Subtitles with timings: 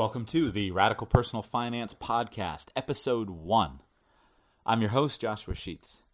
[0.00, 3.82] Welcome to the Radical Personal Finance Podcast, Episode 1.
[4.64, 6.04] I'm your host, Joshua Sheets.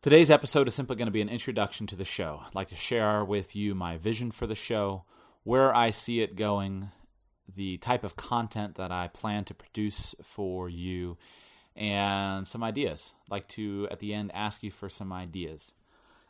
[0.00, 2.42] Today's episode is simply going to be an introduction to the show.
[2.46, 5.02] I'd like to share with you my vision for the show,
[5.42, 6.90] where I see it going,
[7.52, 11.18] the type of content that I plan to produce for you,
[11.74, 13.12] and some ideas.
[13.22, 15.72] I'd like to, at the end, ask you for some ideas.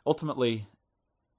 [0.03, 0.65] Ultimately,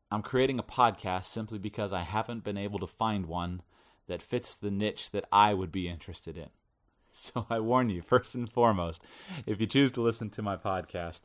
[0.08, 3.62] I'm creating a podcast simply because I haven't been able to find one
[4.06, 6.48] that fits the niche that I would be interested in.
[7.18, 9.02] So I warn you, first and foremost,
[9.46, 11.22] if you choose to listen to my podcast,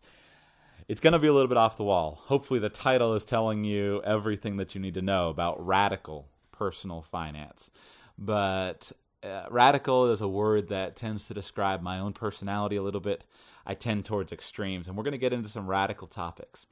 [0.87, 2.17] it's going to be a little bit off the wall.
[2.27, 7.01] Hopefully, the title is telling you everything that you need to know about radical personal
[7.01, 7.71] finance.
[8.17, 8.93] But
[9.23, 13.25] uh, radical is a word that tends to describe my own personality a little bit.
[13.65, 16.65] I tend towards extremes, and we're going to get into some radical topics.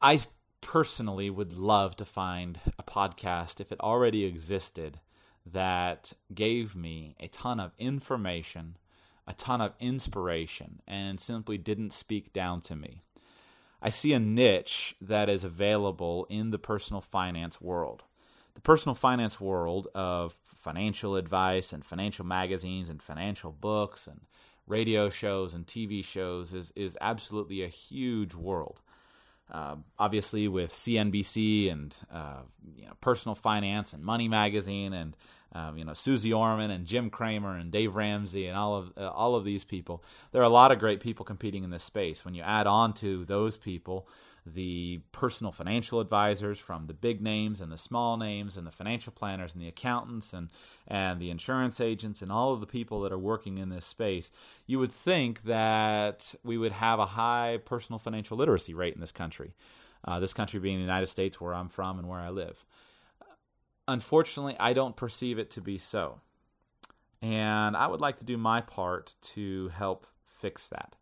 [0.00, 0.20] I
[0.60, 5.00] personally would love to find a podcast, if it already existed,
[5.46, 8.76] that gave me a ton of information,
[9.26, 13.02] a ton of inspiration, and simply didn't speak down to me.
[13.80, 18.02] I see a niche that is available in the personal finance world.
[18.54, 24.22] The personal finance world of financial advice and financial magazines and financial books and
[24.66, 28.82] radio shows and TV shows is, is absolutely a huge world.
[29.50, 32.42] Uh, obviously, with CNBC and uh,
[32.76, 35.16] you know, Personal Finance and Money Magazine and
[35.52, 39.08] um, you know Suze Orman and Jim Cramer and Dave Ramsey and all of uh,
[39.08, 42.24] all of these people, there are a lot of great people competing in this space.
[42.24, 44.06] When you add on to those people
[44.54, 49.12] the personal financial advisors from the big names and the small names and the financial
[49.12, 50.48] planners and the accountants and
[50.86, 54.30] and the insurance agents and all of the people that are working in this space
[54.66, 59.12] you would think that we would have a high personal financial literacy rate in this
[59.12, 59.54] country.
[60.04, 62.64] Uh, this country being the united states where i'm from and where i live.
[63.86, 66.20] Unfortunately i don't perceive it to be so.
[67.20, 70.96] And i would like to do my part to help fix that.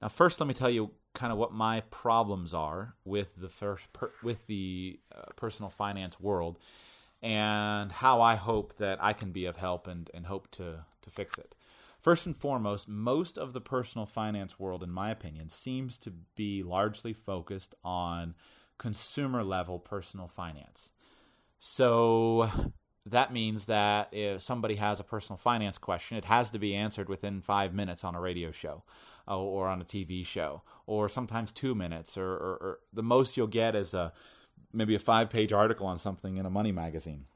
[0.00, 3.92] Now first let me tell you kind of what my problems are with the first
[3.92, 6.58] per, with the uh, personal finance world
[7.22, 11.10] and how I hope that I can be of help and, and hope to, to
[11.10, 11.54] fix it.
[11.98, 16.64] First and foremost, most of the personal finance world, in my opinion, seems to be
[16.64, 18.34] largely focused on
[18.76, 20.90] consumer level personal finance.
[21.60, 22.50] So
[23.06, 27.08] that means that if somebody has a personal finance question, it has to be answered
[27.08, 28.82] within five minutes on a radio show
[29.26, 33.46] or on a TV show, or sometimes two minutes, or, or, or the most you'll
[33.46, 34.12] get is a
[34.72, 37.26] maybe a five page article on something in a money magazine.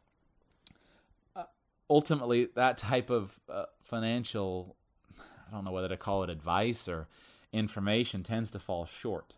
[1.34, 1.44] Uh,
[1.88, 4.76] ultimately, that type of uh, financial,
[5.18, 7.08] I don't know whether to call it advice or
[7.52, 9.36] information, tends to fall short.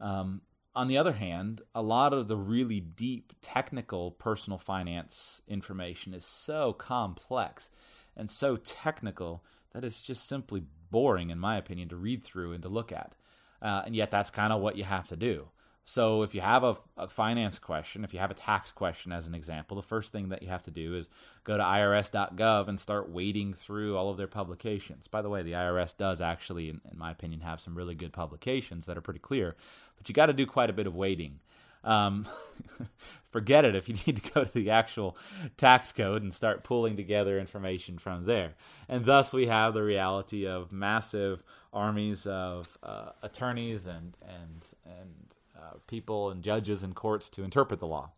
[0.00, 0.42] Um,
[0.74, 6.24] on the other hand, a lot of the really deep technical personal finance information is
[6.24, 7.70] so complex
[8.16, 12.62] and so technical that it's just simply boring, in my opinion, to read through and
[12.62, 13.16] to look at.
[13.60, 15.48] Uh, and yet, that's kind of what you have to do.
[15.84, 19.26] So, if you have a, a, finance question, if you have a tax question, as
[19.26, 21.08] an example, the first thing that you have to do is
[21.42, 25.08] go to irs.gov and start wading through all of their publications.
[25.08, 28.12] By the way, the IRS does actually, in, in my opinion, have some really good
[28.12, 29.56] publications that are pretty clear,
[29.96, 31.40] but you got to do quite a bit of wading.
[31.84, 32.26] Um,
[33.32, 35.16] forget it if you need to go to the actual
[35.56, 38.54] tax code and start pulling together information from there.
[38.88, 45.34] And thus, we have the reality of massive armies of uh, attorneys and and and
[45.58, 48.10] uh, people and judges and courts to interpret the law.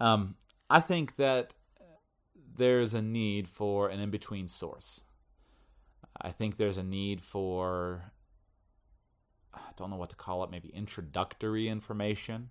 [0.00, 0.34] Um,
[0.68, 1.52] I think that
[2.56, 5.04] there's a need for an in between source.
[6.20, 8.12] I think there's a need for
[9.52, 12.50] I don't know what to call it, maybe introductory information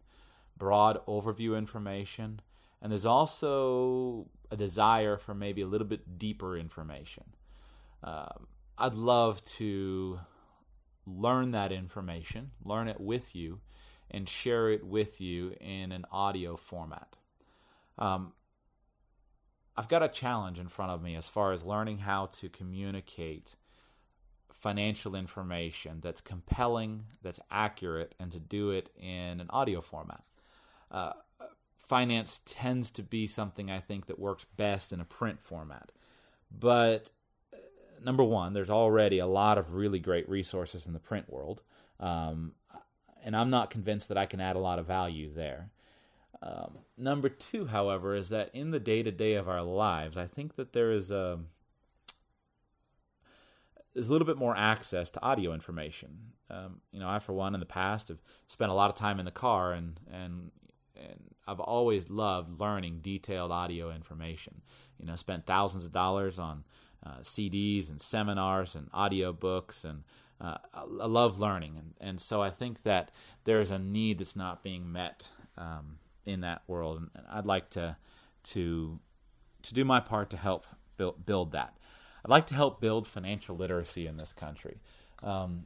[0.59, 2.41] broad overview information,
[2.81, 7.23] and there's also a desire for maybe a little bit deeper information.
[8.03, 8.47] Um,
[8.77, 10.19] I'd love to
[11.05, 13.59] learn that information, learn it with you,
[14.11, 17.15] and share it with you in an audio format.
[17.97, 18.33] Um,
[19.75, 23.55] I've got a challenge in front of me as far as learning how to communicate
[24.51, 30.23] financial information that's compelling, that's accurate, and to do it in an audio format
[31.89, 35.91] finance tends to be something I think that works best in a print format.
[36.51, 37.09] But
[37.51, 37.57] uh,
[38.03, 41.63] number one, there's already a lot of really great resources in the print world,
[41.99, 42.53] um,
[43.23, 45.71] and I'm not convinced that I can add a lot of value there.
[46.41, 50.25] Um, number two, however, is that in the day to day of our lives, I
[50.25, 51.39] think that there is a
[53.93, 56.33] there's a little bit more access to audio information.
[56.49, 59.19] Um, you know, I for one in the past have spent a lot of time
[59.19, 60.51] in the car and and
[60.99, 64.61] and I've always loved learning detailed audio information.
[64.99, 66.63] You know, spent thousands of dollars on
[67.05, 70.03] uh, CDs and seminars and audio books, and
[70.41, 71.75] uh, I love learning.
[71.77, 73.11] And, and so I think that
[73.45, 77.97] there's a need that's not being met um, in that world, and I'd like to
[78.41, 78.99] to
[79.61, 80.65] to do my part to help
[80.97, 81.77] build, build that.
[82.23, 84.79] I'd like to help build financial literacy in this country.
[85.23, 85.65] Um,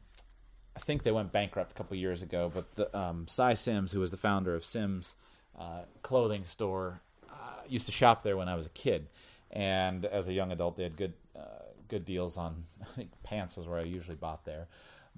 [0.75, 3.99] I think they went bankrupt a couple years ago, but the, um, Sy Syms, who
[3.99, 5.15] was the founder of Syms
[5.57, 9.07] uh, Clothing Store, uh, used to shop there when I was a kid,
[9.51, 12.65] and as a young adult, they had good uh, good deals on.
[12.81, 14.67] I think pants was where I usually bought there,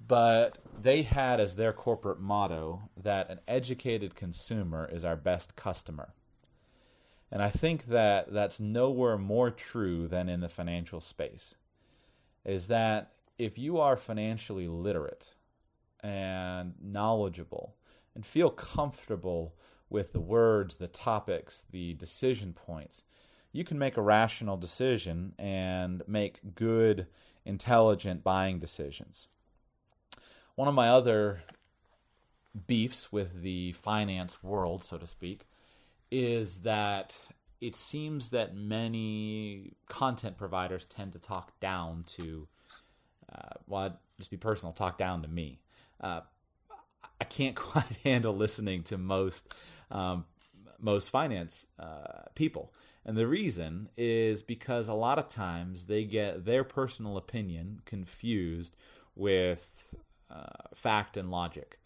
[0.06, 6.12] but they had as their corporate motto that an educated consumer is our best customer.
[7.30, 11.54] And I think that that's nowhere more true than in the financial space.
[12.44, 15.34] Is that if you are financially literate
[16.02, 17.76] and knowledgeable
[18.14, 19.54] and feel comfortable
[19.88, 23.04] with the words, the topics, the decision points,
[23.52, 27.06] you can make a rational decision and make good,
[27.44, 29.28] intelligent buying decisions.
[30.56, 31.42] One of my other
[32.66, 35.46] beefs with the finance world, so to speak,
[36.10, 37.28] is that
[37.60, 42.48] it seems that many content providers tend to talk down to,
[43.32, 45.60] uh, well, I'd just be personal, talk down to me.
[46.00, 46.20] Uh,
[47.20, 49.54] I can't quite handle listening to most
[49.90, 50.24] um,
[50.78, 52.72] most finance uh, people,
[53.04, 58.76] and the reason is because a lot of times they get their personal opinion confused
[59.14, 59.94] with
[60.30, 61.78] uh, fact and logic.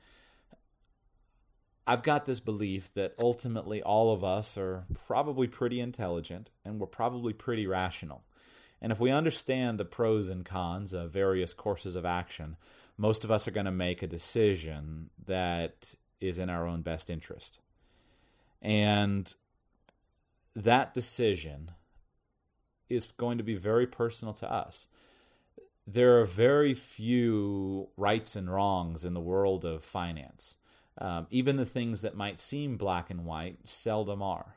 [1.87, 6.87] I've got this belief that ultimately all of us are probably pretty intelligent and we're
[6.87, 8.23] probably pretty rational.
[8.81, 12.57] And if we understand the pros and cons of various courses of action,
[13.01, 17.09] most of us are going to make a decision that is in our own best
[17.09, 17.59] interest.
[18.61, 19.35] And
[20.55, 21.71] that decision
[22.91, 24.87] is going to be very personal to us.
[25.87, 30.57] There are very few rights and wrongs in the world of finance.
[30.99, 34.57] Um, even the things that might seem black and white seldom are.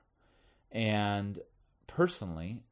[0.69, 1.39] And
[1.87, 2.63] personally,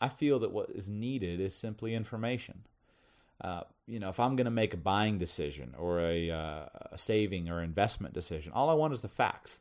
[0.00, 2.62] I feel that what is needed is simply information.
[3.40, 6.98] Uh, you know, if I'm going to make a buying decision or a, uh, a,
[6.98, 9.60] saving or investment decision, all I want is the facts.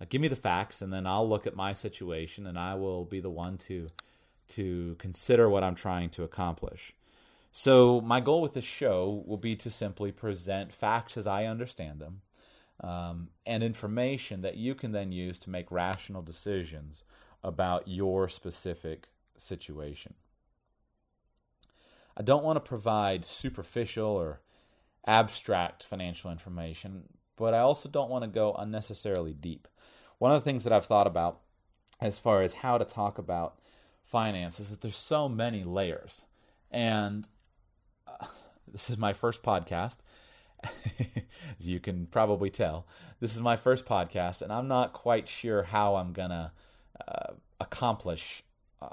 [0.00, 3.04] Uh, give me the facts, and then I'll look at my situation, and I will
[3.04, 3.88] be the one to
[4.48, 6.92] to consider what I'm trying to accomplish.
[7.52, 12.00] So, my goal with this show will be to simply present facts as I understand
[12.00, 12.22] them
[12.82, 17.04] um, and information that you can then use to make rational decisions
[17.42, 20.14] about your specific situation.
[22.16, 24.40] I don't want to provide superficial or
[25.06, 27.04] abstract financial information,
[27.36, 29.68] but I also don't want to go unnecessarily deep.
[30.18, 31.40] One of the things that I've thought about
[32.00, 33.58] as far as how to talk about
[34.04, 36.26] finance is that there's so many layers.
[36.70, 37.28] And
[38.72, 39.98] this is my first podcast.
[41.58, 42.86] As you can probably tell,
[43.18, 46.52] this is my first podcast, and I'm not quite sure how I'm going to
[47.08, 48.42] uh, accomplish
[48.82, 48.88] uh,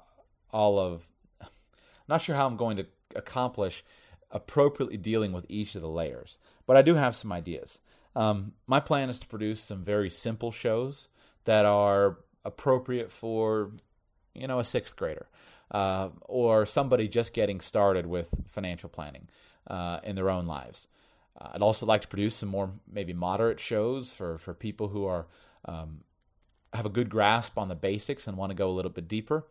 [0.51, 1.05] all of.
[2.07, 2.87] Not sure how I'm going to
[3.17, 3.83] accomplish
[4.31, 7.79] appropriately dealing with each of the layers, but I do have some ideas.
[8.15, 11.09] Um, my plan is to produce some very simple shows
[11.45, 13.71] that are appropriate for,
[14.33, 15.27] you know, a sixth grader
[15.71, 19.27] uh, or somebody just getting started with financial planning
[19.67, 20.87] uh, in their own lives.
[21.39, 25.05] Uh, I'd also like to produce some more maybe moderate shows for, for people who
[25.05, 25.27] are
[25.65, 26.01] um,
[26.73, 29.45] have a good grasp on the basics and want to go a little bit deeper.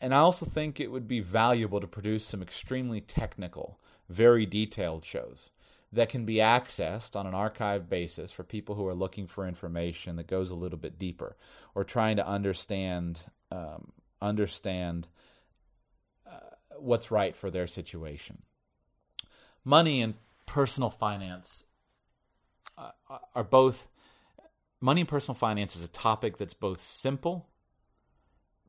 [0.00, 5.04] And I also think it would be valuable to produce some extremely technical, very detailed
[5.04, 5.50] shows
[5.92, 10.16] that can be accessed on an archive basis for people who are looking for information
[10.16, 11.36] that goes a little bit deeper
[11.74, 15.08] or trying to understand um, understand
[16.26, 18.42] uh, what's right for their situation.
[19.64, 20.14] Money and
[20.44, 21.68] personal finance
[22.76, 22.90] uh,
[23.34, 23.88] are both
[24.80, 27.48] money and personal finance is a topic that's both simple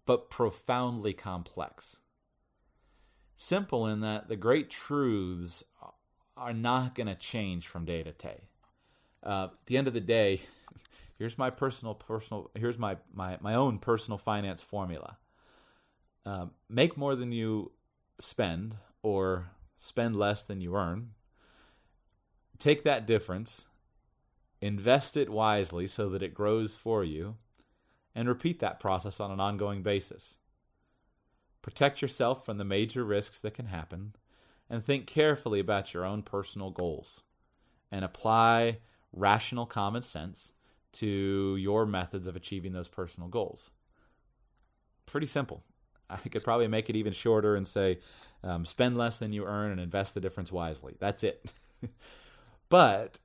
[0.09, 1.97] but profoundly complex.
[3.35, 5.63] Simple in that the great truths
[6.35, 8.41] are not going to change from day to day.
[9.21, 10.41] Uh, at the end of the day,
[11.19, 15.19] here's my personal personal here's my my my own personal finance formula.
[16.25, 17.71] Uh, make more than you
[18.17, 21.11] spend, or spend less than you earn.
[22.57, 23.67] Take that difference,
[24.59, 27.35] invest it wisely so that it grows for you,
[28.15, 30.37] and repeat that process on an ongoing basis.
[31.61, 34.15] Protect yourself from the major risks that can happen
[34.69, 37.23] and think carefully about your own personal goals
[37.91, 38.79] and apply
[39.11, 40.53] rational common sense
[40.91, 43.71] to your methods of achieving those personal goals.
[45.05, 45.63] Pretty simple.
[46.09, 47.99] I could probably make it even shorter and say,
[48.43, 50.95] um, spend less than you earn and invest the difference wisely.
[50.99, 51.51] That's it.
[52.69, 53.19] but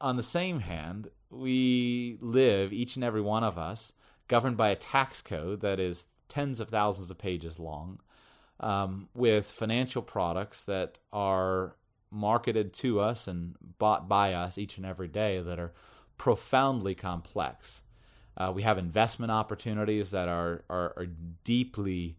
[0.00, 3.92] on the same hand, we live, each and every one of us,
[4.32, 8.00] governed by a tax code that is tens of thousands of pages long,
[8.60, 11.76] um, with financial products that are
[12.10, 15.74] marketed to us and bought by us each and every day that are
[16.16, 17.82] profoundly complex.
[18.34, 21.08] Uh, we have investment opportunities that are, are, are
[21.44, 22.16] deeply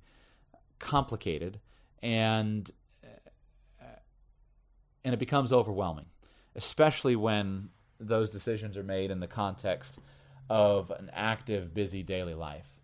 [0.77, 1.59] complicated
[2.03, 2.69] and
[5.05, 6.05] and it becomes overwhelming,
[6.55, 9.99] especially when those decisions are made in the context
[10.49, 12.79] of an active, busy daily life.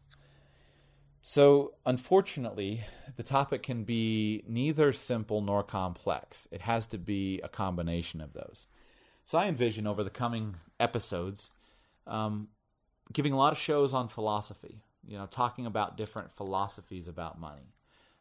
[1.22, 2.82] So, unfortunately,
[3.16, 6.48] the topic can be neither simple nor complex.
[6.52, 8.68] It has to be a combination of those.
[9.26, 11.52] So, I envision over the coming episodes
[12.08, 12.48] um,
[13.12, 17.74] giving a lot of shows on philosophy, you know, talking about different philosophies about money,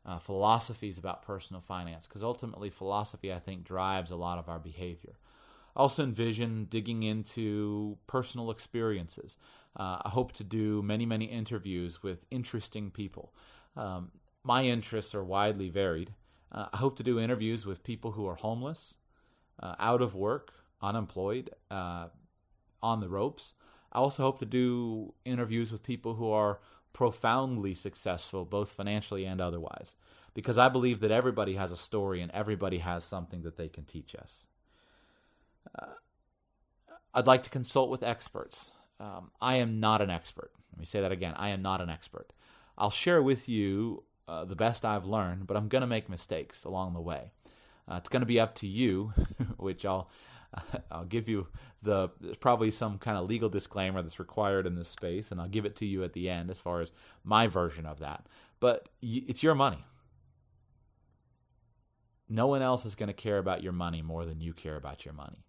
[0.04, 4.59] uh, philosophies about personal finance, because ultimately, philosophy, I think, drives a lot of our
[4.59, 5.14] behavior
[5.79, 9.37] also envision digging into personal experiences.
[9.77, 13.33] Uh, I hope to do many, many interviews with interesting people.
[13.77, 14.11] Um,
[14.43, 16.15] my interests are widely varied.
[16.51, 18.97] Uh, I hope to do interviews with people who are homeless,
[19.63, 22.09] uh, out of work, unemployed, uh,
[22.83, 23.55] on the ropes.
[23.93, 26.59] I also hope to do interviews with people who are
[26.93, 29.95] profoundly successful, both financially and otherwise,
[30.35, 33.85] because I believe that everybody has a story and everybody has something that they can
[33.85, 34.47] teach us.
[35.77, 35.87] Uh,
[37.15, 38.71] I'd like to consult with experts.
[39.01, 40.53] Um, I am not an expert.
[40.73, 41.35] Let me say that again.
[41.37, 42.33] I am not an expert.
[42.77, 46.65] I'll share with you uh, the best I've learned, but I'm going to make mistakes
[46.65, 47.33] along the way.
[47.91, 49.13] Uh, it's going to be up to you,
[49.57, 50.11] which I'll
[50.91, 51.47] I'll give you
[51.83, 55.49] the there's probably some kind of legal disclaimer that's required in this space, and I'll
[55.49, 56.93] give it to you at the end as far as
[57.25, 58.27] my version of that.
[58.61, 59.85] But it's your money.
[62.29, 65.05] No one else is going to care about your money more than you care about
[65.05, 65.45] your money.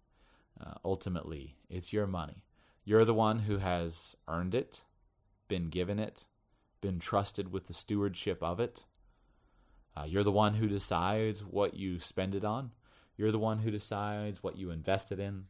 [0.60, 2.42] Uh, ultimately, it's your money.
[2.84, 4.84] You're the one who has earned it,
[5.48, 6.26] been given it,
[6.80, 8.84] been trusted with the stewardship of it.
[9.96, 12.70] Uh, you're the one who decides what you spend it on.
[13.16, 15.44] You're the one who decides what you invest it in.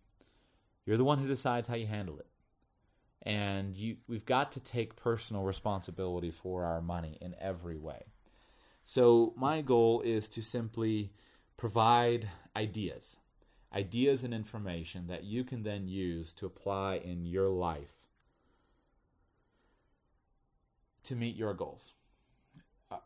[0.84, 2.26] You're the one who decides how you handle it.
[3.22, 8.06] And you, we've got to take personal responsibility for our money in every way.
[8.82, 11.12] So, my goal is to simply
[11.56, 13.18] provide ideas
[13.72, 18.06] ideas and information that you can then use to apply in your life
[21.04, 21.92] to meet your goals.
[22.90, 22.96] Uh,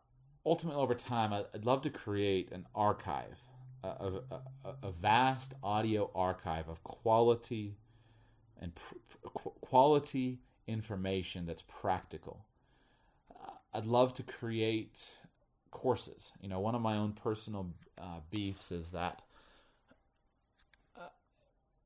[0.44, 3.38] ultimately, over time, I'd love to create an archive,
[3.82, 3.88] a,
[4.30, 4.42] a,
[4.82, 7.76] a, vast audio archive of quality
[8.60, 12.46] and pr- quality information that's practical.
[13.30, 15.04] Uh, I'd love to create
[15.70, 16.32] courses.
[16.40, 19.22] You know, one of my own personal uh, beefs is that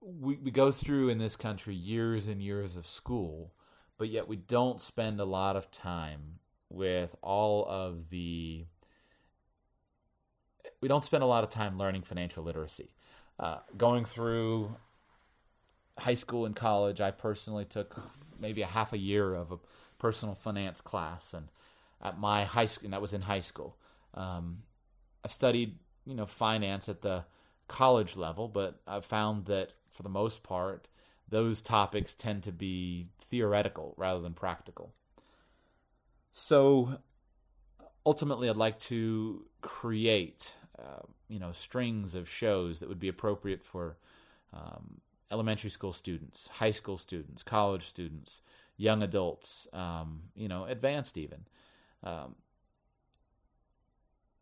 [0.01, 3.53] we, we go through in this country years and years of school,
[3.97, 6.39] but yet we don't spend a lot of time
[6.71, 8.65] with all of the.
[10.81, 12.95] We don't spend a lot of time learning financial literacy.
[13.41, 14.77] Uh, going through
[15.99, 18.01] high school and college, I personally took
[18.39, 19.59] maybe a half a year of a
[19.99, 21.49] personal finance class, and
[22.01, 23.77] at my high school, and that was in high school.
[24.15, 24.59] Um,
[25.25, 25.77] I've studied,
[26.07, 27.25] you know, finance at the
[27.67, 30.87] college level, but I've found that for the most part,
[31.29, 34.95] those topics tend to be theoretical rather than practical.
[36.31, 37.01] So
[38.07, 43.65] ultimately, I'd like to create, uh, you know, strings of shows that would be appropriate
[43.65, 43.97] for
[44.53, 45.01] um,
[45.33, 48.41] elementary school students, high school students, college students,
[48.77, 51.41] young adults, um, you know, advanced even.
[52.05, 52.37] Um,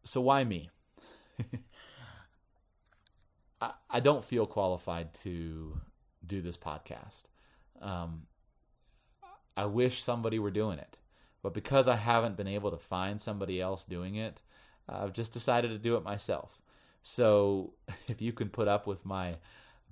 [0.04, 0.68] so why me?
[3.66, 5.80] I, I don't feel qualified to
[6.26, 7.24] do this podcast.
[7.80, 8.22] Um,
[9.56, 10.98] I wish somebody were doing it,
[11.42, 14.42] but because I haven't been able to find somebody else doing it,
[14.88, 16.60] I've just decided to do it myself.
[17.02, 17.72] So
[18.08, 19.34] if you can put up with my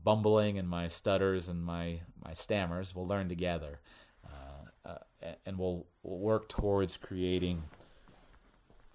[0.03, 3.81] bumbling and my stutters and my my stammers, we'll learn together,
[4.27, 7.63] uh, uh, and we'll we'll work towards creating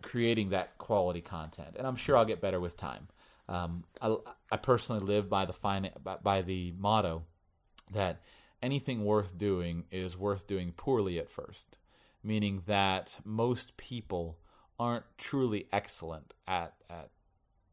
[0.01, 1.75] creating that quality content.
[1.77, 3.07] And I'm sure I'll get better with time.
[3.50, 4.15] Um, I,
[4.51, 5.89] I personally live by the fine,
[6.24, 7.24] by the motto
[7.91, 8.22] that
[8.62, 11.79] anything worth doing is worth doing poorly at first,
[12.24, 14.38] meaning that most people
[14.79, 17.10] aren't truly excellent at at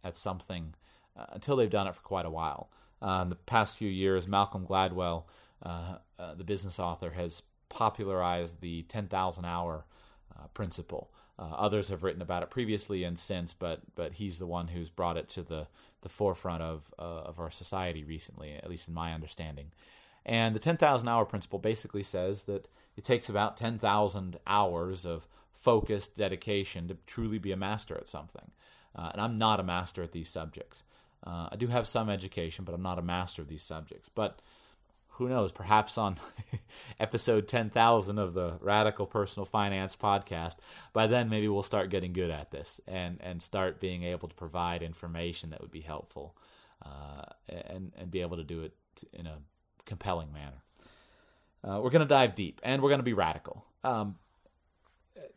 [0.02, 0.74] at something
[1.16, 2.70] uh, until they've done it for quite a while.
[3.02, 5.24] Uh, in the past few years, Malcolm Gladwell
[5.62, 9.86] uh, uh, the business author, has popularized the 10,000 hour
[10.36, 11.10] uh, principle.
[11.38, 14.88] Uh, others have written about it previously and since, but but he's the one who's
[14.88, 15.66] brought it to the,
[16.00, 19.72] the forefront of uh, of our society recently, at least in my understanding.
[20.24, 26.16] And the 10,000 hour principle basically says that it takes about 10,000 hours of focused
[26.16, 28.50] dedication to truly be a master at something.
[28.94, 30.82] Uh, and I'm not a master at these subjects.
[31.24, 34.08] Uh, I do have some education, but I'm not a master of these subjects.
[34.08, 34.40] But
[35.16, 35.50] who knows?
[35.50, 36.16] Perhaps on
[37.00, 40.56] episode 10,000 of the Radical Personal Finance podcast,
[40.92, 44.34] by then maybe we'll start getting good at this and, and start being able to
[44.34, 46.36] provide information that would be helpful
[46.84, 48.74] uh, and, and be able to do it
[49.12, 49.38] in a
[49.86, 50.62] compelling manner.
[51.64, 53.64] Uh, we're going to dive deep and we're going to be radical.
[53.84, 54.16] Um,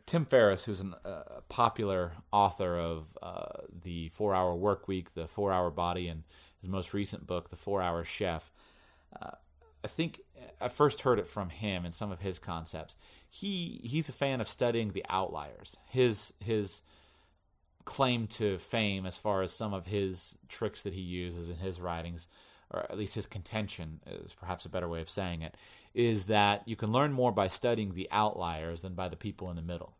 [0.04, 5.26] Tim Ferriss, who's a uh, popular author of uh, the Four Hour Work Week, the
[5.26, 6.24] Four Hour Body, and
[6.60, 8.50] his most recent book, The Four Hour Chef,
[9.20, 9.30] uh,
[9.84, 12.96] I think uh, I first heard it from him and some of his concepts.
[13.28, 15.76] He he's a fan of studying the outliers.
[15.88, 16.82] His his
[17.84, 21.80] claim to fame, as far as some of his tricks that he uses in his
[21.80, 22.28] writings,
[22.70, 25.56] or at least his contention is perhaps a better way of saying it,
[25.94, 29.56] is that you can learn more by studying the outliers than by the people in
[29.56, 29.96] the middle.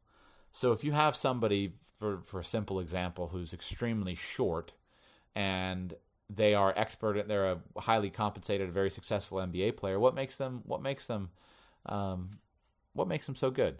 [0.53, 4.73] So if you have somebody, for, for a simple example, who's extremely short
[5.35, 5.95] and
[6.35, 10.83] they are expert, they're a highly compensated, very successful NBA player, what makes them, what
[10.83, 11.31] makes them,
[11.87, 12.31] um,
[12.93, 13.79] what makes them so good?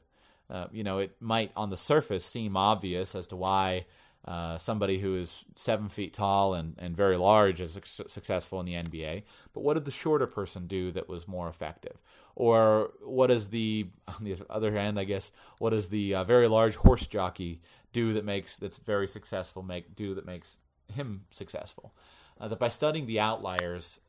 [0.49, 3.87] Uh, you know, it might on the surface seem obvious as to why
[4.27, 8.67] uh, somebody who is seven feet tall and, and very large is su- successful in
[8.67, 9.23] the NBA.
[9.55, 12.03] But what did the shorter person do that was more effective?
[12.35, 16.49] Or what is the, on the other hand, I guess, what does the uh, very
[16.49, 17.61] large horse jockey
[17.93, 20.59] do that makes that's very successful make do that makes
[20.93, 21.95] him successful?
[22.41, 24.01] Uh, that by studying the outliers,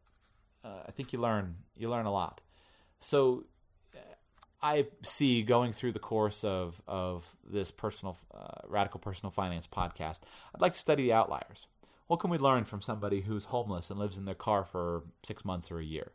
[0.64, 2.42] uh, I think you learn you learn a lot.
[3.00, 3.46] So
[4.62, 10.22] I see going through the course of of this personal uh, radical personal finance podcast,
[10.54, 11.68] I'd like to study the outliers.
[12.08, 15.46] What can we learn from somebody who's homeless and lives in their car for six
[15.46, 16.12] months or a year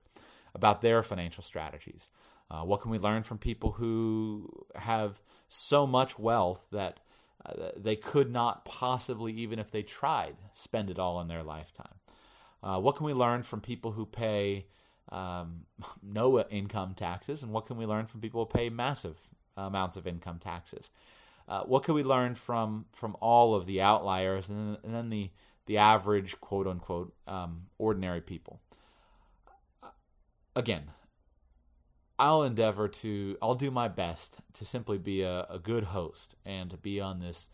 [0.54, 2.10] about their financial strategies?
[2.50, 7.00] Uh, what can we learn from people who have so much wealth that
[7.44, 11.94] uh, they could not possibly, even if they tried, spend it all in their lifetime?
[12.66, 14.66] Uh, what can we learn from people who pay
[15.12, 15.66] um,
[16.02, 19.16] no income taxes, and what can we learn from people who pay massive
[19.56, 20.90] amounts of income taxes?
[21.48, 25.10] Uh, what can we learn from from all of the outliers and then, and then
[25.10, 25.30] the
[25.66, 28.60] the average quote unquote um, ordinary people?
[30.56, 30.90] Again,
[32.18, 36.68] I'll endeavor to I'll do my best to simply be a, a good host and
[36.70, 37.48] to be on this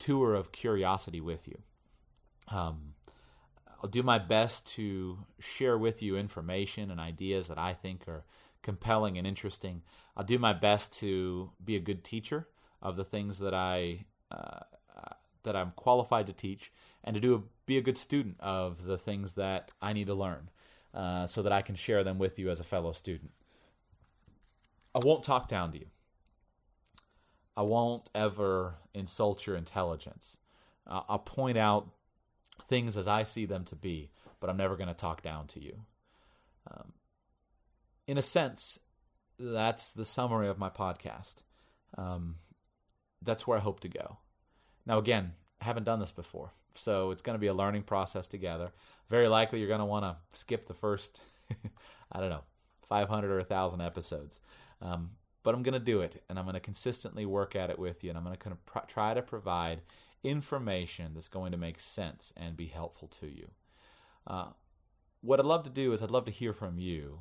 [0.00, 1.58] tour of curiosity with you.
[2.48, 2.94] Um,
[3.82, 8.24] I'll do my best to share with you information and ideas that I think are
[8.62, 9.82] compelling and interesting.
[10.16, 12.48] I'll do my best to be a good teacher
[12.82, 14.60] of the things that I uh,
[14.96, 16.72] uh, that I'm qualified to teach,
[17.04, 20.14] and to do a, be a good student of the things that I need to
[20.14, 20.50] learn,
[20.92, 23.30] uh, so that I can share them with you as a fellow student.
[24.94, 25.86] I won't talk down to you.
[27.56, 30.38] I won't ever insult your intelligence.
[30.86, 31.88] I'll point out
[32.66, 35.62] things as I see them to be, but I'm never going to talk down to
[35.62, 35.80] you.
[36.70, 36.92] Um,
[38.06, 38.78] in a sense,
[39.38, 41.42] that's the summary of my podcast.
[41.96, 42.36] Um,
[43.22, 44.18] that's where I hope to go.
[44.84, 48.26] Now, again, I haven't done this before, so it's going to be a learning process
[48.26, 48.72] together.
[49.08, 51.20] Very likely, you're going to want to skip the first,
[52.12, 52.44] I don't know,
[52.82, 54.40] 500 or 1,000 episodes.
[54.80, 55.10] Um,
[55.42, 58.02] but I'm going to do it, and I'm going to consistently work at it with
[58.02, 59.80] you, and I'm going to kind of pr- try to provide
[60.26, 63.50] information that's going to make sense and be helpful to you.
[64.26, 64.48] Uh,
[65.20, 67.20] what I'd love to do is I'd love to hear from you.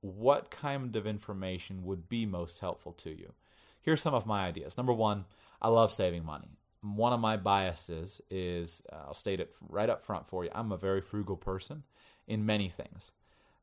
[0.00, 3.32] What kind of information would be most helpful to you?
[3.80, 4.76] Here's some of my ideas.
[4.76, 5.24] Number one,
[5.62, 6.58] I love saving money.
[6.82, 10.70] One of my biases is, uh, I'll state it right up front for you, I'm
[10.70, 11.82] a very frugal person
[12.26, 13.12] in many things.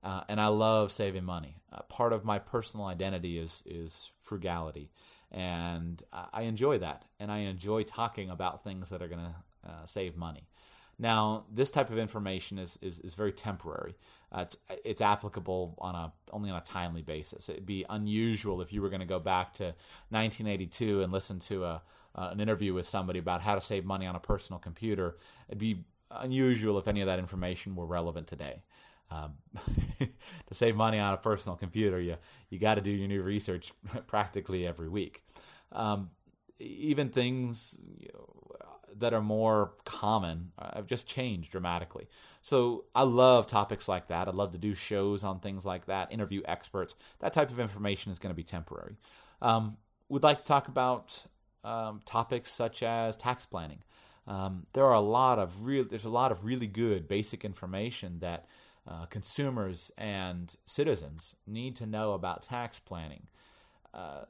[0.03, 1.57] Uh, and I love saving money.
[1.71, 4.91] Uh, part of my personal identity is is frugality,
[5.31, 6.01] and
[6.33, 10.15] I enjoy that, and I enjoy talking about things that are going to uh, save
[10.15, 10.47] money.
[10.97, 13.95] Now, this type of information is is, is very temporary.
[14.31, 17.49] Uh, it's it's applicable on a only on a timely basis.
[17.49, 19.75] It'd be unusual if you were going to go back to
[20.09, 21.81] 1982 and listen to a
[22.15, 25.17] uh, an interview with somebody about how to save money on a personal computer.
[25.49, 28.59] It'd be unusual if any of that information were relevant today.
[29.11, 29.33] Um,
[29.99, 32.15] to save money on a personal computer, you
[32.49, 33.71] you got to do your new research
[34.07, 35.23] practically every week.
[35.71, 36.11] Um,
[36.59, 38.57] even things you know,
[38.97, 42.07] that are more common have just changed dramatically.
[42.41, 44.27] So I love topics like that.
[44.27, 46.95] I'd love to do shows on things like that, interview experts.
[47.19, 48.95] That type of information is going to be temporary.
[49.41, 49.77] Um,
[50.09, 51.25] would like to talk about
[51.63, 53.79] um, topics such as tax planning.
[54.27, 55.85] Um, there are a lot of real.
[55.85, 58.45] There's a lot of really good basic information that
[58.87, 63.27] uh, consumers and citizens need to know about tax planning.
[63.93, 64.25] Uh,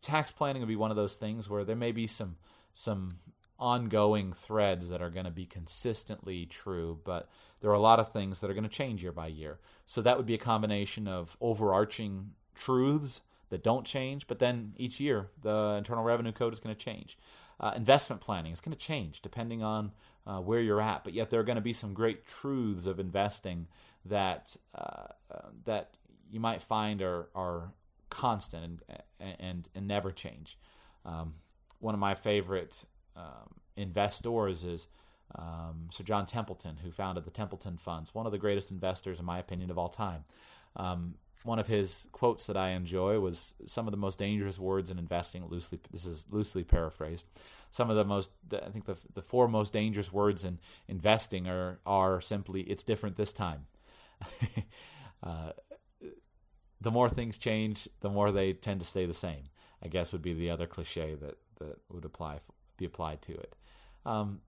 [0.00, 2.36] tax planning will be one of those things where there may be some
[2.72, 3.14] some
[3.58, 7.28] ongoing threads that are going to be consistently true, but
[7.60, 9.58] there are a lot of things that are going to change year by year.
[9.84, 15.00] So that would be a combination of overarching truths that don't change, but then each
[15.00, 17.18] year the Internal Revenue Code is going to change.
[17.58, 19.90] Uh, investment planning is going to change depending on
[20.26, 23.00] uh, where you're at, but yet there are going to be some great truths of
[23.00, 23.66] investing
[24.08, 25.94] that uh, uh that
[26.30, 27.72] you might find are are
[28.10, 28.82] constant
[29.18, 30.58] and and, and never change.
[31.04, 31.34] Um,
[31.80, 32.84] one of my favorite
[33.16, 34.88] um, investors is
[35.34, 39.26] um, Sir John Templeton, who founded the Templeton Funds, one of the greatest investors, in
[39.26, 40.24] my opinion, of all time.
[40.76, 44.90] Um, one of his quotes that I enjoy was some of the most dangerous words
[44.90, 45.46] in investing.
[45.48, 47.26] Loosely, this is loosely paraphrased.
[47.70, 51.78] Some of the most, I think, the the four most dangerous words in investing are
[51.86, 53.66] are simply "it's different this time."
[55.22, 55.52] uh,
[56.80, 59.44] the more things change, the more they tend to stay the same.
[59.82, 62.40] I guess would be the other cliche that that would apply
[62.76, 63.54] be applied to it.
[64.04, 64.40] Um,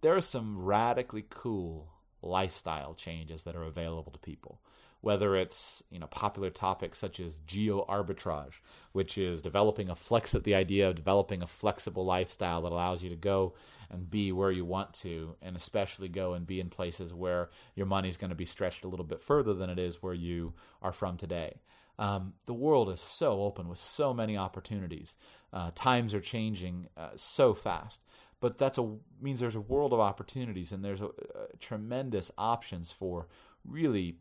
[0.00, 1.92] there are some radically cool
[2.22, 4.60] lifestyle changes that are available to people
[5.00, 8.60] whether it's you know popular topics such as geo arbitrage
[8.92, 13.08] which is developing a flex the idea of developing a flexible lifestyle that allows you
[13.08, 13.54] to go
[13.90, 17.86] and be where you want to and especially go and be in places where your
[17.86, 20.52] money is going to be stretched a little bit further than it is where you
[20.82, 21.60] are from today
[21.98, 25.16] um, the world is so open with so many opportunities.
[25.52, 28.02] Uh, times are changing uh, so fast,
[28.40, 32.92] but that's a means there's a world of opportunities and there's a, a tremendous options
[32.92, 33.26] for
[33.64, 34.18] really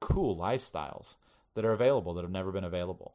[0.00, 1.16] cool lifestyles
[1.54, 3.14] that are available that have never been available.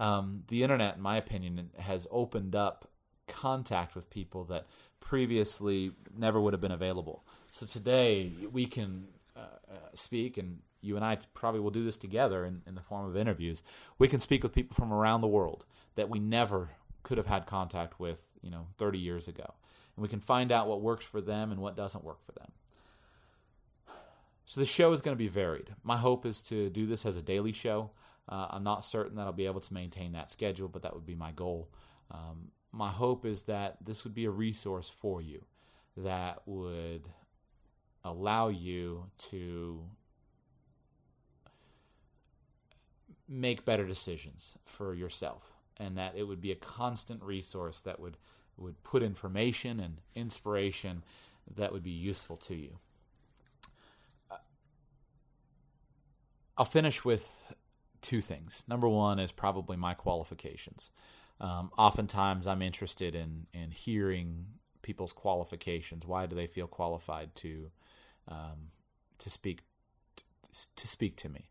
[0.00, 2.90] Um, the internet, in my opinion, has opened up
[3.28, 4.66] contact with people that
[5.00, 7.24] previously never would have been available.
[7.50, 9.40] So today we can uh,
[9.70, 13.06] uh speak and you and I probably will do this together in, in the form
[13.06, 13.62] of interviews.
[13.98, 15.64] We can speak with people from around the world
[15.94, 16.70] that we never
[17.02, 19.54] could have had contact with, you know, 30 years ago.
[19.96, 22.50] And we can find out what works for them and what doesn't work for them.
[24.52, 25.70] So the show is going to be varied.
[25.82, 27.92] My hope is to do this as a daily show.
[28.28, 31.06] Uh, I'm not certain that I'll be able to maintain that schedule, but that would
[31.06, 31.70] be my goal.
[32.10, 35.46] Um, my hope is that this would be a resource for you
[35.96, 37.08] that would
[38.04, 39.88] allow you to
[43.26, 48.18] make better decisions for yourself and that it would be a constant resource that would
[48.58, 51.02] would put information and inspiration
[51.56, 52.78] that would be useful to you.
[56.56, 57.54] I'll finish with
[58.00, 58.64] two things.
[58.68, 60.90] Number one is probably my qualifications.
[61.40, 64.46] Um, oftentimes, I'm interested in in hearing
[64.82, 66.06] people's qualifications.
[66.06, 67.70] Why do they feel qualified to
[68.28, 68.70] um,
[69.18, 69.62] to speak
[70.76, 71.48] to speak to me?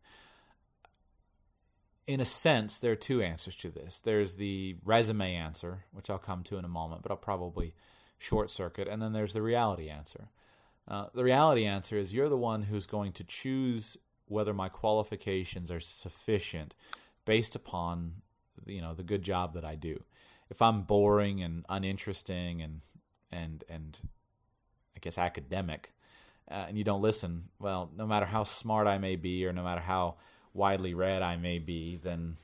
[2.08, 4.00] in a sense, there are two answers to this.
[4.00, 7.74] There's the resume answer, which I'll come to in a moment, but I'll probably
[8.18, 10.30] short circuit, and then there's the reality answer.
[10.88, 13.98] Uh, the reality answer is you're the one who's going to choose
[14.32, 16.74] whether my qualifications are sufficient
[17.26, 18.14] based upon
[18.66, 20.04] you know the good job that I do.
[20.50, 22.82] If I'm boring and uninteresting and
[23.32, 23.98] and and
[24.96, 25.92] I guess academic,
[26.50, 29.64] uh, and you don't listen, well, no matter how smart I may be, or no
[29.64, 30.16] matter how
[30.54, 32.36] widely read I may be, then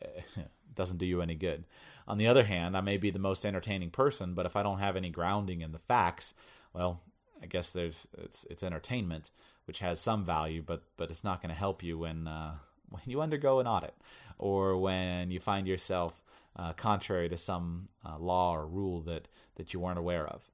[0.00, 0.40] it uh,
[0.74, 1.64] doesn't do you any good.
[2.06, 4.78] On the other hand, I may be the most entertaining person, but if I don't
[4.78, 6.34] have any grounding in the facts,
[6.72, 7.02] well,
[7.42, 9.30] I guess there's it's it's entertainment,
[9.68, 12.54] which has some value, but but it's not going to help you when uh,
[12.88, 13.94] when you undergo an audit
[14.38, 16.24] or when you find yourself
[16.56, 20.50] uh, contrary to some uh, law or rule that that you weren't aware of.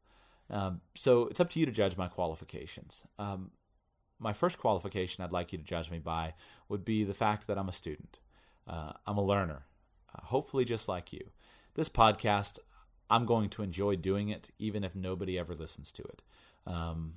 [0.50, 3.04] Um, so it's up to you to judge my qualifications.
[3.18, 3.52] Um,
[4.18, 6.34] my first qualification I'd like you to judge me by
[6.68, 8.18] would be the fact that I'm a student.
[8.66, 9.62] Uh, I'm a learner,
[10.14, 11.30] uh, hopefully, just like you.
[11.74, 12.58] This podcast,
[13.10, 16.22] I'm going to enjoy doing it, even if nobody ever listens to it.
[16.66, 17.14] Um,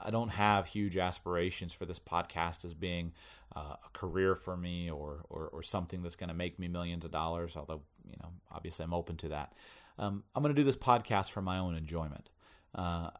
[0.00, 3.12] I don't have huge aspirations for this podcast as being
[3.54, 7.04] uh, a career for me or, or, or something that's going to make me millions
[7.04, 9.52] of dollars, although, you know, obviously I'm open to that.
[9.98, 12.30] Um, I'm going to do this podcast for my own enjoyment,
[12.74, 13.10] uh,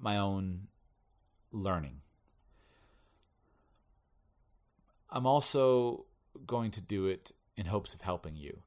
[0.00, 0.68] my own
[1.52, 2.00] learning.
[5.08, 6.06] I'm also
[6.46, 8.62] going to do it in hopes of helping you.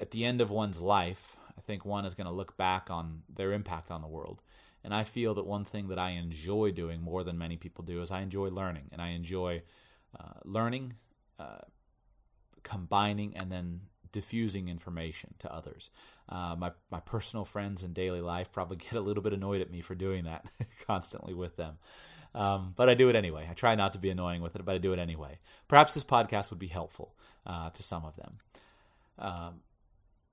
[0.00, 3.22] at the end of one's life, I think one is going to look back on
[3.28, 4.42] their impact on the world.
[4.84, 8.00] And I feel that one thing that I enjoy doing more than many people do
[8.00, 9.62] is I enjoy learning, and I enjoy
[10.18, 10.94] uh, learning,
[11.38, 11.62] uh,
[12.62, 13.80] combining, and then
[14.12, 15.90] diffusing information to others.
[16.28, 19.70] Uh, my my personal friends in daily life probably get a little bit annoyed at
[19.70, 20.46] me for doing that
[20.86, 21.78] constantly with them,
[22.34, 23.46] um, but I do it anyway.
[23.50, 25.38] I try not to be annoying with it, but I do it anyway.
[25.66, 27.14] Perhaps this podcast would be helpful
[27.46, 28.38] uh, to some of them.
[29.18, 29.60] Um,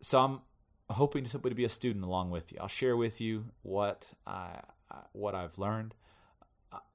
[0.02, 0.42] so I'm
[0.90, 2.60] hoping to simply to be a student along with you.
[2.62, 4.62] I'll share with you what I
[5.14, 5.96] what I've learned.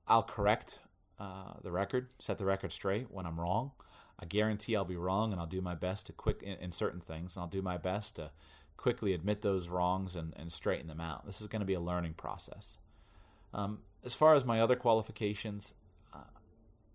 [0.06, 0.78] I'll correct
[1.18, 3.72] uh, the record, set the record straight when I'm wrong.
[4.18, 7.00] I guarantee I'll be wrong, and I'll do my best to quick in, in certain
[7.00, 8.30] things, and I'll do my best to
[8.76, 11.26] quickly admit those wrongs and, and straighten them out.
[11.26, 12.78] This is going to be a learning process.
[13.52, 15.74] Um, as far as my other qualifications,
[16.14, 16.18] uh,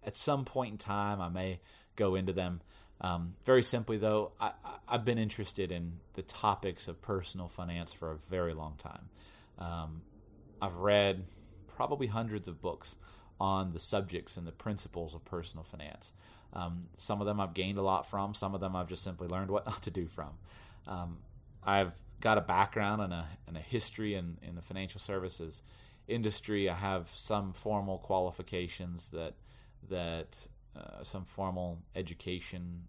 [0.04, 1.60] at some point in time, I may
[1.96, 2.62] go into them.
[3.02, 4.52] Um, very simply, though, I,
[4.88, 9.10] have been interested in the topics of personal finance for a very long time.
[9.60, 10.02] Um,
[10.62, 11.26] I've read
[11.68, 12.98] probably hundreds of books
[13.40, 16.14] on the subjects and the principles of personal finance.
[16.54, 19.28] Um, some of them I've gained a lot from, some of them I've just simply
[19.28, 20.32] learned what not to do from.
[20.88, 21.18] Um,
[21.64, 25.62] I've got a background and a, and a history in, in the financial services
[26.08, 26.70] industry.
[26.70, 29.34] I have some formal qualifications that
[29.90, 32.84] that uh, some formal education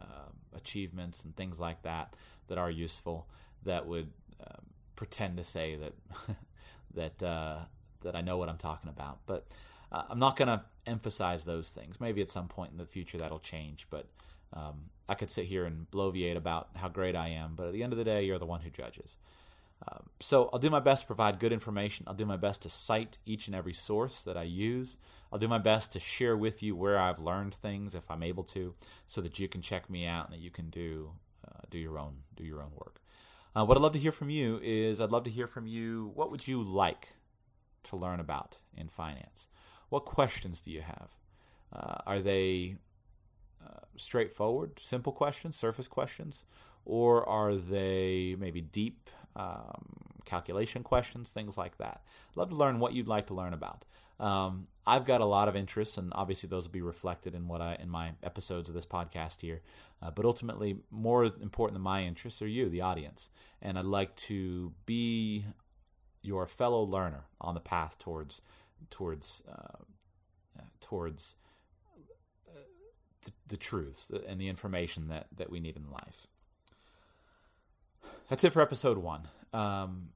[0.00, 2.14] uh, achievements and things like that
[2.48, 3.26] that are useful
[3.64, 4.60] that would uh,
[4.96, 6.36] pretend to say that
[6.94, 7.58] that uh,
[8.02, 9.20] that I know what I'm talking about.
[9.26, 9.46] But
[9.90, 12.00] uh, I'm not going to emphasize those things.
[12.00, 13.86] Maybe at some point in the future that'll change.
[13.90, 14.06] But
[14.52, 17.54] um, I could sit here and bloviate about how great I am.
[17.54, 19.16] But at the end of the day, you're the one who judges.
[19.88, 22.04] Um, so I'll do my best to provide good information.
[22.06, 24.98] I'll do my best to cite each and every source that I use.
[25.32, 28.44] I'll do my best to share with you where I've learned things, if I'm able
[28.44, 28.74] to,
[29.06, 31.12] so that you can check me out and that you can do
[31.46, 33.00] uh, do your own do your own work.
[33.54, 36.12] Uh, what I'd love to hear from you is I'd love to hear from you.
[36.14, 37.08] What would you like
[37.84, 39.48] to learn about in finance?
[39.88, 41.10] What questions do you have?
[41.72, 42.76] Uh, are they
[43.64, 46.44] uh, straightforward, simple questions, surface questions,
[46.84, 49.84] or are they maybe deep um,
[50.24, 52.02] calculation questions, things like that.
[52.30, 53.84] I'd love to learn what you'd like to learn about.
[54.20, 57.60] Um, I've got a lot of interests, and obviously those will be reflected in what
[57.60, 59.62] I in my episodes of this podcast here.
[60.00, 64.14] Uh, but ultimately, more important than my interests are you, the audience, and I'd like
[64.16, 65.44] to be
[66.22, 68.42] your fellow learner on the path towards
[68.90, 69.82] towards uh,
[70.80, 71.36] towards
[72.48, 72.60] uh,
[73.24, 76.28] the, the truths and the information that that we need in life
[78.32, 79.28] that's it for episode one.
[79.52, 80.08] Um,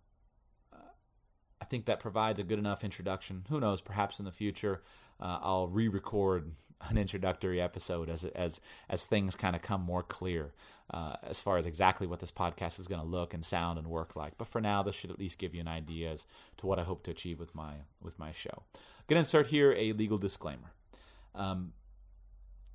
[1.61, 3.45] I think that provides a good enough introduction.
[3.51, 3.83] Who knows?
[3.83, 4.81] Perhaps in the future,
[5.21, 6.53] uh, I'll re-record
[6.89, 10.55] an introductory episode as as as things kind of come more clear
[10.95, 13.87] uh, as far as exactly what this podcast is going to look and sound and
[13.87, 14.39] work like.
[14.39, 16.25] But for now, this should at least give you an idea as
[16.57, 18.63] to what I hope to achieve with my with my show.
[18.75, 20.73] I'm going to insert here a legal disclaimer.
[21.35, 21.75] Um,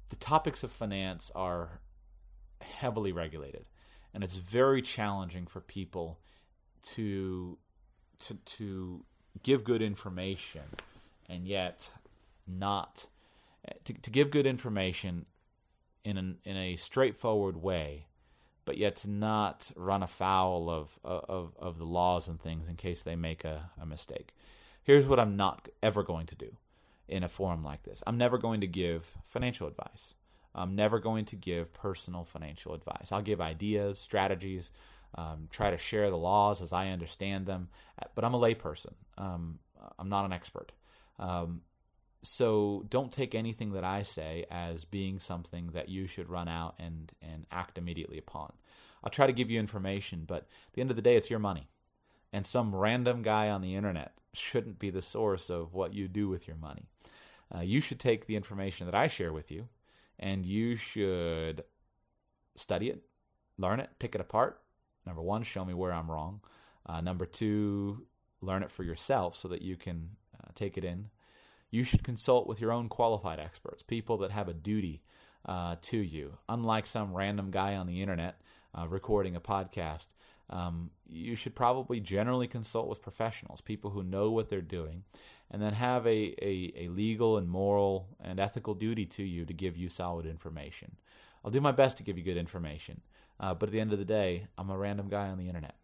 [0.09, 1.81] the topics of finance are
[2.61, 3.65] heavily regulated
[4.13, 6.19] and it's very challenging for people
[6.81, 7.57] to
[8.19, 9.03] to to
[9.43, 10.63] give good information
[11.29, 11.91] and yet
[12.47, 13.07] not
[13.83, 15.25] to, to give good information
[16.03, 18.07] in an, in a straightforward way
[18.65, 23.01] but yet to not run afoul of, of, of the laws and things in case
[23.01, 24.33] they make a, a mistake.
[24.83, 26.57] Here's what I'm not ever going to do
[27.07, 30.15] in a forum like this I'm never going to give financial advice.
[30.53, 33.11] I'm never going to give personal financial advice.
[33.11, 34.71] I'll give ideas, strategies,
[35.15, 37.69] um, try to share the laws as I understand them,
[38.15, 38.93] but I'm a layperson.
[39.17, 39.59] Um,
[39.99, 40.71] I'm not an expert.
[41.19, 41.61] Um,
[42.21, 46.75] so don't take anything that I say as being something that you should run out
[46.79, 48.53] and, and act immediately upon.
[49.03, 51.39] I'll try to give you information, but at the end of the day, it's your
[51.39, 51.67] money.
[52.31, 56.29] And some random guy on the internet shouldn't be the source of what you do
[56.29, 56.87] with your money.
[57.53, 59.67] Uh, you should take the information that I share with you
[60.21, 61.63] and you should
[62.55, 63.03] study it,
[63.57, 64.61] learn it, pick it apart.
[65.05, 66.41] Number one, show me where I'm wrong.
[66.85, 68.05] Uh, number two,
[68.41, 71.09] learn it for yourself so that you can uh, take it in.
[71.71, 75.03] You should consult with your own qualified experts, people that have a duty
[75.45, 76.37] uh, to you.
[76.49, 78.41] Unlike some random guy on the internet
[78.77, 80.07] uh, recording a podcast,
[80.51, 85.03] um, you should probably generally consult with professionals, people who know what they're doing,
[85.49, 89.53] and then have a, a, a, legal and moral and ethical duty to you to
[89.53, 90.97] give you solid information.
[91.43, 93.01] I'll do my best to give you good information,
[93.39, 95.75] uh, but at the end of the day, I'm a random guy on the internet.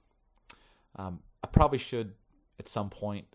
[0.96, 2.14] Um, I probably should,
[2.60, 3.26] at some point,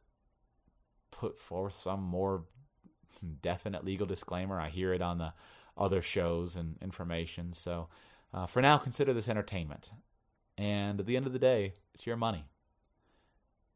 [1.10, 2.44] put forth some more
[3.42, 4.60] definite legal disclaimer.
[4.60, 5.32] I hear it on the
[5.78, 7.52] other shows and information.
[7.52, 7.88] So,
[8.34, 9.90] uh, for now, consider this entertainment.
[10.62, 12.44] And at the end of the day, it's your money.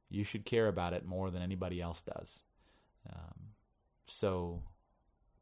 [0.09, 2.45] You should care about it more than anybody else does.
[3.13, 3.55] Um,
[4.07, 4.63] so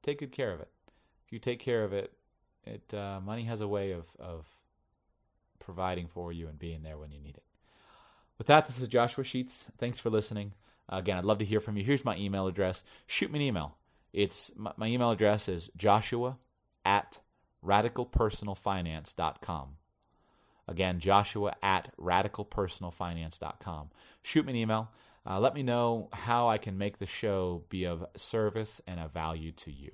[0.03, 0.71] take good care of it.
[1.27, 2.15] If you take care of it,
[2.65, 4.49] it uh, money has a way of, of
[5.59, 7.45] providing for you and being there when you need it.
[8.39, 9.71] With that, this is Joshua Sheets.
[9.77, 10.55] Thanks for listening.
[10.89, 11.85] Again, I'd love to hear from you.
[11.85, 12.85] Here's my email address.
[13.07, 13.77] Shoot me an email.
[14.15, 16.39] It's my, my email address is joshua
[16.87, 17.21] at
[17.63, 19.77] radicalpersonalfinance.com.
[20.67, 23.91] Again, joshua at radicalpersonalfinance.com.
[24.23, 24.91] Shoot me an email.
[25.27, 29.13] Uh, let me know how I can make the show be of service and of
[29.13, 29.93] value to you.